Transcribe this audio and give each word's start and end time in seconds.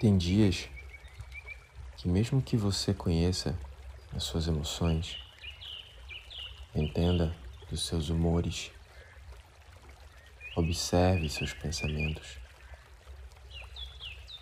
Tem 0.00 0.16
dias 0.16 0.66
que, 1.98 2.08
mesmo 2.08 2.40
que 2.40 2.56
você 2.56 2.94
conheça 2.94 3.54
as 4.16 4.24
suas 4.24 4.48
emoções, 4.48 5.18
entenda 6.74 7.36
dos 7.68 7.84
seus 7.86 8.08
humores, 8.08 8.70
observe 10.56 11.28
seus 11.28 11.52
pensamentos, 11.52 12.38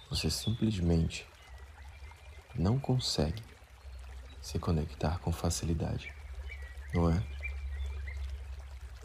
você 0.08 0.30
simplesmente 0.30 1.26
não 2.54 2.78
consegue 2.78 3.42
se 4.40 4.60
conectar 4.60 5.18
com 5.18 5.32
facilidade, 5.32 6.14
não 6.94 7.10
é? 7.10 7.20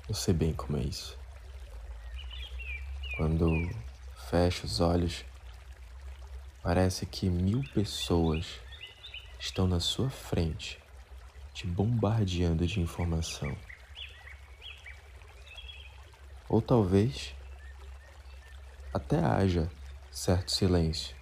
Eu 0.07 0.13
sei 0.13 0.35
bem 0.35 0.54
como 0.54 0.77
é 0.77 0.83
isso. 0.83 1.17
Quando 3.17 3.49
fecho 4.29 4.67
os 4.67 4.79
olhos, 4.79 5.25
parece 6.63 7.05
que 7.05 7.30
mil 7.30 7.62
pessoas 7.73 8.62
estão 9.38 9.67
na 9.67 9.81
sua 9.81 10.09
frente, 10.09 10.80
te 11.53 11.67
bombardeando 11.67 12.66
de 12.66 12.80
informação. 12.80 13.53
Ou 16.48 16.62
talvez 16.62 17.36
até 18.94 19.20
haja 19.20 19.70
certo 20.09 20.52
silêncio. 20.52 21.16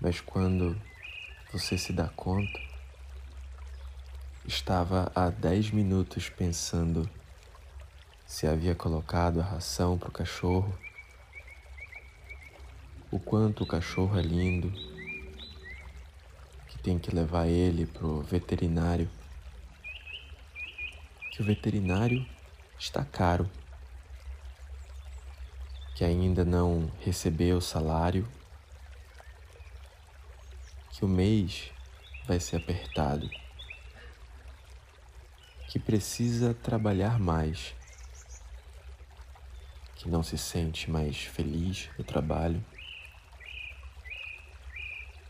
Mas 0.00 0.20
quando 0.20 0.80
você 1.52 1.76
se 1.76 1.92
dá 1.92 2.08
conta, 2.08 2.60
estava 4.46 5.10
há 5.14 5.30
dez 5.30 5.70
minutos 5.70 6.28
pensando 6.28 7.10
se 8.24 8.46
havia 8.46 8.74
colocado 8.74 9.40
a 9.40 9.44
ração 9.44 9.96
para 9.96 10.08
o 10.08 10.12
cachorro, 10.12 10.76
o 13.10 13.18
quanto 13.18 13.64
o 13.64 13.66
cachorro 13.66 14.18
é 14.18 14.22
lindo, 14.22 14.70
que 16.68 16.78
tem 16.78 16.98
que 16.98 17.14
levar 17.14 17.46
ele 17.46 17.86
pro 17.86 18.20
veterinário, 18.22 19.08
que 21.32 21.42
o 21.42 21.44
veterinário 21.44 22.26
está 22.78 23.04
caro, 23.04 23.48
que 25.94 26.04
ainda 26.04 26.44
não 26.44 26.90
recebeu 27.00 27.58
o 27.58 27.62
salário, 27.62 28.26
que 30.90 31.04
o 31.04 31.08
mês 31.08 31.70
vai 32.26 32.40
ser 32.40 32.56
apertado, 32.56 33.30
que 35.68 35.78
precisa 35.78 36.54
trabalhar 36.54 37.18
mais 37.18 37.74
que 40.06 40.12
não 40.12 40.22
se 40.22 40.38
sente 40.38 40.88
mais 40.88 41.24
feliz 41.24 41.88
no 41.98 42.04
trabalho, 42.04 42.64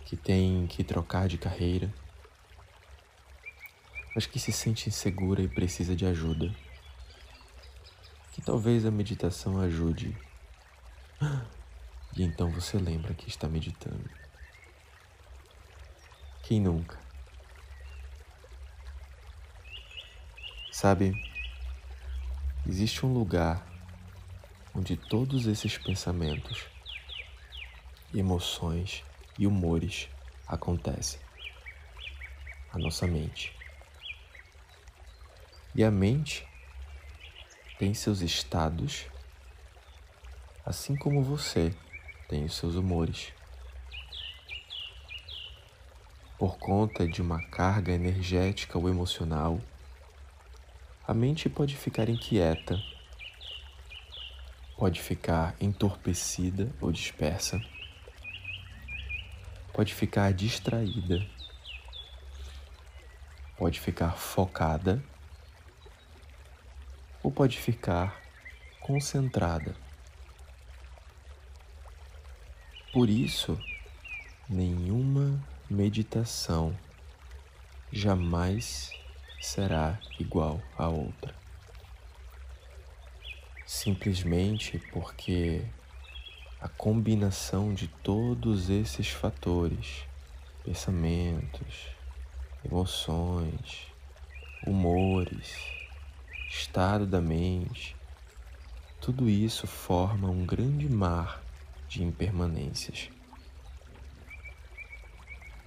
que 0.07 0.17
tem 0.17 0.69
que 0.69 0.85
trocar 0.85 1.27
de 1.27 1.37
carreira, 1.37 1.93
mas 4.15 4.25
que 4.25 4.39
se 4.39 4.53
sente 4.53 4.89
insegura 4.89 5.43
e 5.43 5.49
precisa 5.49 5.97
de 5.97 6.07
ajuda. 6.07 6.55
Que 8.33 8.41
talvez 8.41 8.87
a 8.87 8.91
meditação 8.91 9.61
ajude. 9.61 10.17
E 12.17 12.23
então 12.23 12.51
você 12.51 12.79
lembra 12.79 13.15
que 13.15 13.29
está 13.29 13.49
meditando. 13.49 14.09
Quem 16.45 16.61
nunca? 16.61 16.99
Sabe, 20.71 21.13
existe 22.65 23.05
um 23.05 23.13
lugar 23.13 23.67
onde 24.73 24.97
todos 24.97 25.47
esses 25.47 25.77
pensamentos, 25.77 26.67
emoções 28.15 29.03
e 29.39 29.47
humores 29.47 30.09
acontecem. 30.47 31.21
A 32.73 32.79
nossa 32.79 33.07
mente. 33.07 33.55
E 35.75 35.85
a 35.85 35.91
mente 35.91 36.47
tem 37.79 37.93
seus 37.95 38.21
estados, 38.21 39.07
assim 40.65 40.97
como 40.97 41.23
você 41.23 41.75
tem 42.29 42.45
os 42.45 42.55
seus 42.55 42.75
humores. 42.75 43.33
Por 46.39 46.59
conta 46.59 47.07
de 47.07 47.23
uma 47.23 47.43
carga 47.49 47.93
energética 47.93 48.79
ou 48.79 48.89
emocional, 48.89 49.61
a 51.07 51.15
mente 51.15 51.49
pode 51.49 51.77
ficar 51.77 52.09
inquieta 52.09 52.83
pode 54.77 55.01
ficar 55.01 55.57
entorpecida 55.61 56.71
ou 56.81 56.93
dispersa, 56.93 57.61
pode 59.77 59.93
ficar 59.93 60.33
distraída, 60.33 61.23
pode 63.59 63.79
ficar 63.79 64.13
focada. 64.13 65.05
Ou 67.23 67.31
pode 67.31 67.59
ficar 67.59 68.23
concentrada. 68.81 69.77
Por 72.91 73.11
isso, 73.11 73.61
nenhuma 74.49 75.39
meditação 75.69 76.75
jamais 77.93 78.91
será 79.43 80.01
igual 80.19 80.63
à 80.79 80.89
outra. 80.89 81.35
Simplesmente 83.67 84.79
porque 84.91 85.67
a 86.67 86.69
combinação 86.71 87.73
de 87.73 87.87
todos 87.87 88.71
esses 88.71 89.09
fatores, 89.09 90.03
pensamentos, 90.65 91.87
emoções, 92.65 93.87
humores, 94.67 95.55
estado 96.51 97.07
da 97.07 97.21
mente, 97.21 97.95
tudo 99.01 99.31
isso 99.31 99.65
forma 99.69 100.29
um 100.29 100.45
grande 100.45 100.89
mar 100.89 101.41
de 101.89 102.03
impermanências. 102.03 103.11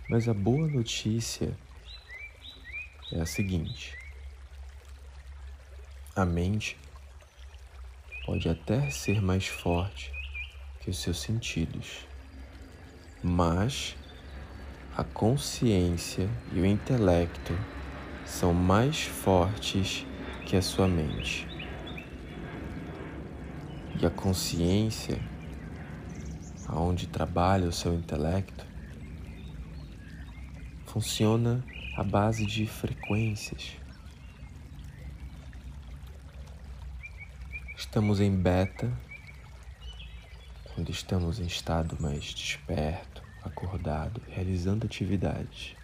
Mas 0.09 0.27
a 0.27 0.33
boa 0.33 0.67
notícia 0.67 1.57
é 3.13 3.21
a 3.21 3.25
seguinte: 3.25 3.97
a 6.13 6.25
mente 6.25 6.77
pode 8.25 8.49
até 8.49 8.89
ser 8.89 9.21
mais 9.21 9.47
forte 9.47 10.18
que 10.79 10.89
os 10.89 10.97
seus 10.97 11.19
sentidos, 11.19 12.07
mas 13.21 13.95
a 14.95 15.03
consciência 15.03 16.29
e 16.53 16.59
o 16.59 16.65
intelecto 16.65 17.57
são 18.25 18.53
mais 18.53 19.01
fortes 19.01 20.05
que 20.45 20.55
a 20.55 20.61
sua 20.61 20.87
mente. 20.87 21.47
E 24.01 24.05
a 24.05 24.09
consciência, 24.09 25.19
aonde 26.67 27.07
trabalha 27.07 27.67
o 27.67 27.71
seu 27.71 27.93
intelecto, 27.93 28.65
funciona 30.85 31.63
à 31.97 32.03
base 32.03 32.45
de 32.45 32.65
frequências. 32.65 33.77
Estamos 37.75 38.19
em 38.21 38.35
beta 38.35 38.91
quando 40.79 40.91
estamos 40.91 41.41
em 41.41 41.45
estado 41.45 41.97
mais 41.99 42.23
desperto, 42.33 43.21
acordado, 43.43 44.21
realizando 44.29 44.85
atividades. 44.85 45.75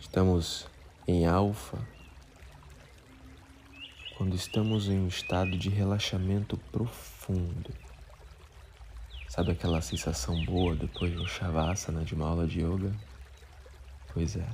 Estamos 0.00 0.66
em 1.06 1.26
alfa 1.26 1.78
quando 4.18 4.34
estamos 4.34 4.88
em 4.88 4.98
um 4.98 5.06
estado 5.06 5.56
de 5.56 5.68
relaxamento 5.68 6.56
profundo. 6.72 7.72
Sabe 9.28 9.52
aquela 9.52 9.80
sensação 9.80 10.44
boa 10.44 10.74
depois 10.74 11.12
de 11.12 11.18
um 11.18 11.28
shavasana 11.28 12.04
de 12.04 12.12
uma 12.12 12.26
aula 12.26 12.44
de 12.44 12.58
yoga? 12.58 12.92
Pois 14.12 14.34
é. 14.34 14.48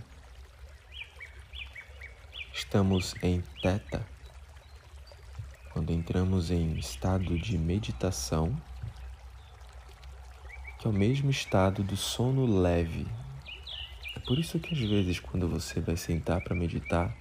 Estamos 2.53 3.15
em 3.23 3.43
teta 3.63 4.16
quando 5.87 6.01
entramos 6.01 6.51
em 6.51 6.77
estado 6.79 7.39
de 7.39 7.57
meditação, 7.57 8.61
que 10.81 10.87
é 10.89 10.91
o 10.91 10.93
mesmo 10.93 11.31
estado 11.31 11.85
do 11.85 11.97
sono 11.97 12.61
leve. 12.61 13.07
É 14.17 14.19
por 14.19 14.37
isso 14.37 14.59
que 14.59 14.75
às 14.75 14.81
vezes 14.81 15.21
quando 15.21 15.49
você 15.49 15.81
vai 15.81 15.97
sentar 15.97 16.43
para 16.43 16.57
meditar 16.57 17.17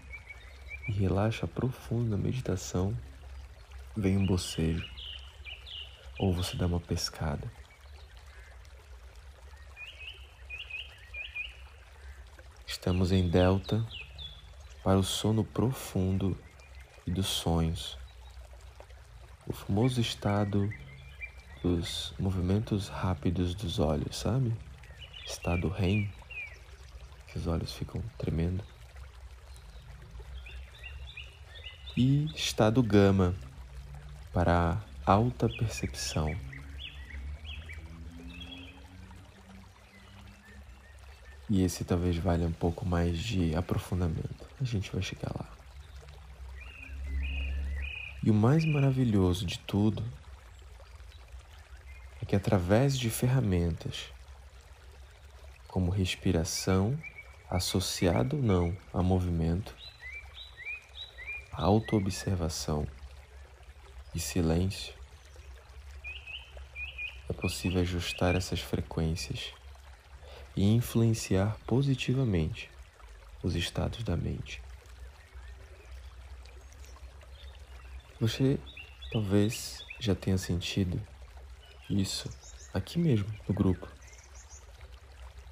e 0.90 0.94
relaxa 0.94 1.46
profundo 1.46 2.10
na 2.10 2.18
meditação, 2.18 2.98
vem 3.96 4.18
um 4.18 4.26
bocejo 4.26 4.90
ou 6.18 6.34
você 6.34 6.58
dá 6.58 6.66
uma 6.66 6.80
pescada. 6.80 7.52
Estamos 12.66 13.12
em 13.12 13.30
delta 13.30 13.86
para 14.84 14.98
o 14.98 15.04
sono 15.04 15.44
profundo 15.44 16.36
e 17.06 17.12
dos 17.12 17.28
sonhos, 17.28 18.04
o 19.48 19.54
famoso 19.54 20.02
estado 20.02 20.72
dos 21.62 22.14
movimentos 22.20 22.88
rápidos 22.88 23.54
dos 23.54 23.80
olhos, 23.80 24.18
sabe? 24.18 24.56
Estado 25.26 25.68
REM, 25.68 26.10
que 27.28 27.38
os 27.38 27.48
olhos 27.48 27.74
ficam 27.74 28.02
tremendo. 28.18 28.64
E 31.98 32.26
estado 32.36 32.84
gama, 32.84 33.36
para 34.34 34.82
alta 35.06 35.48
percepção. 35.48 36.36
E 41.50 41.62
esse 41.62 41.86
talvez 41.86 42.18
valha 42.18 42.48
um 42.48 42.52
pouco 42.52 42.86
mais 42.86 43.18
de 43.18 43.56
aprofundamento. 43.56 44.50
A 44.60 44.64
gente 44.64 44.92
vai 44.92 45.02
chegar 45.02 45.32
lá. 45.36 45.65
E 48.26 48.32
o 48.32 48.34
mais 48.34 48.66
maravilhoso 48.66 49.46
de 49.46 49.60
tudo 49.60 50.04
é 52.20 52.26
que 52.26 52.36
através 52.36 52.98
de 52.98 53.08
ferramentas 53.08 54.12
como 55.68 55.92
respiração, 55.92 57.00
associado 57.48 58.38
ou 58.38 58.42
não 58.42 58.76
a 58.92 59.04
movimento, 59.04 59.76
autoobservação 61.52 62.88
e 64.16 64.20
silêncio, 64.20 64.96
é 67.30 67.34
possível 67.34 67.82
ajustar 67.82 68.36
essas 68.36 68.60
frequências 68.60 69.54
e 70.56 70.64
influenciar 70.64 71.56
positivamente 71.68 72.72
os 73.44 73.56
estados 73.56 74.04
da 74.04 74.18
mente. 74.18 74.64
Você 78.18 78.58
talvez 79.12 79.86
já 80.00 80.16
tenha 80.16 80.38
sentido 80.38 81.02
isso 81.90 82.30
aqui 82.74 82.98
mesmo 82.98 83.28
no 83.46 83.54
grupo, 83.54 83.86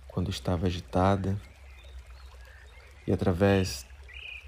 quando 0.07 0.29
estava 0.29 0.67
agitada 0.67 1.37
e 3.05 3.11
através 3.11 3.85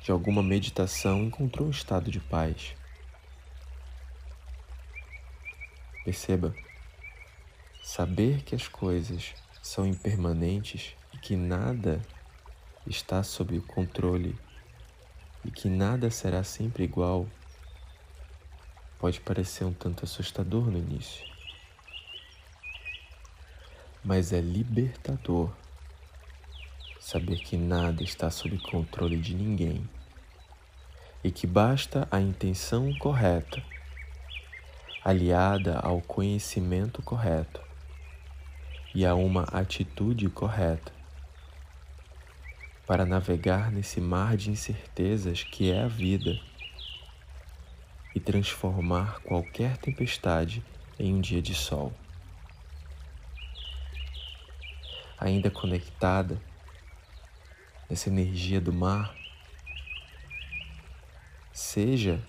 de 0.02 0.12
alguma 0.12 0.42
meditação 0.42 1.24
encontrou 1.24 1.68
um 1.68 1.72
estado 1.72 2.10
de 2.10 2.22
paz. 2.22 2.74
Perceba, 6.06 6.56
saber 7.84 8.44
que 8.44 8.56
as 8.56 8.70
coisas 8.70 9.34
são 9.62 9.86
impermanentes 9.86 10.96
e 11.14 11.18
que 11.18 11.36
nada 11.36 12.02
está 12.88 13.24
sob 13.24 13.58
o 13.58 13.62
controle 13.62 14.40
e 15.44 15.52
que 15.52 15.68
nada 15.68 16.10
será 16.10 16.46
sempre 16.46 16.86
igual, 16.86 17.28
pode 19.00 19.20
parecer 19.20 19.64
um 19.64 19.74
tanto 19.74 20.06
assustador 20.06 20.70
no 20.70 20.78
início, 20.78 21.26
mas 24.04 24.32
é 24.32 24.40
libertador 24.40 25.52
saber 27.00 27.38
que 27.38 27.58
nada 27.58 28.04
está 28.04 28.32
sob 28.32 28.58
controle 28.58 29.18
de 29.18 29.36
ninguém 29.36 29.88
e 31.24 31.32
que 31.32 31.46
basta 31.46 32.08
a 32.12 32.20
intenção 32.20 32.94
correta, 32.96 33.62
aliada 35.04 35.78
ao 35.80 36.02
conhecimento 36.02 37.02
correto 37.02 37.62
e 38.94 39.06
a 39.06 39.14
uma 39.14 39.44
atitude 39.44 40.30
correta 40.30 40.92
para 42.88 43.06
navegar 43.06 43.72
nesse 43.72 44.00
mar 44.00 44.38
de 44.38 44.52
incertezas 44.52 45.44
que 45.44 45.72
é 45.72 45.84
a 45.84 45.88
vida 45.88 46.40
e 48.16 48.20
transformar 48.22 49.20
qualquer 49.20 49.78
tempestade 49.78 50.64
em 50.98 51.14
um 51.14 51.20
dia 51.20 51.42
de 51.42 51.54
sol. 51.54 51.94
Ainda 55.20 55.52
conectada 55.52 56.42
nessa 57.90 58.10
energia 58.10 58.62
do 58.62 58.72
mar, 58.72 59.14
seja 61.52 62.26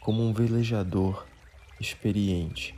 como 0.00 0.26
um 0.26 0.32
velejador 0.32 1.26
experiente 1.78 2.74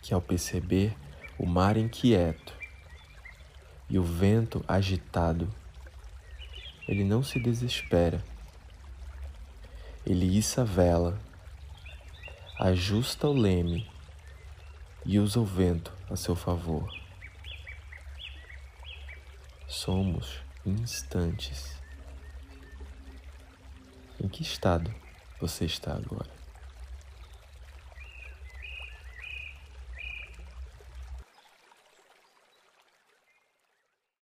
que, 0.00 0.14
ao 0.14 0.22
perceber 0.22 0.96
o 1.36 1.44
mar 1.44 1.76
inquieto 1.76 2.54
e 3.90 3.98
o 3.98 4.02
vento 4.02 4.64
agitado, 4.66 5.52
ele 6.86 7.04
não 7.04 7.22
se 7.22 7.38
desespera. 7.38 8.24
Ele 10.06 10.26
issa 10.38 10.62
a 10.62 10.64
vela, 10.64 11.18
ajusta 12.58 13.26
o 13.26 13.32
leme 13.32 13.88
e 15.04 15.18
usa 15.18 15.40
o 15.40 15.44
vento 15.44 15.92
a 16.10 16.16
seu 16.16 16.34
favor. 16.34 16.88
Somos 19.66 20.40
instantes. 20.64 21.76
Em 24.20 24.28
que 24.28 24.42
estado 24.42 24.92
você 25.40 25.64
está 25.64 25.94
agora? 25.94 26.37